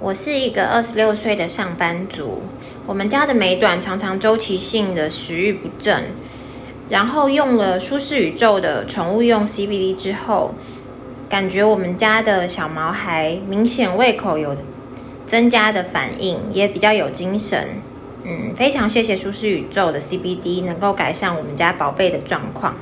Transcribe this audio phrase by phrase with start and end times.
[0.00, 2.40] 我是一个二十六岁的上班族
[2.86, 6.04] 我们家的美短常常周期性的食欲不振
[6.88, 10.54] 然后用了舒适宇宙的宠物用 cbd 之后
[11.28, 14.56] 感觉我们家的小毛孩明显胃口有
[15.26, 17.68] 增加的反应也比较有精神。
[18.24, 22.74] 嗯非常谢谢舒适宇宙的 cbd 能够改善我们家宝贝的状况。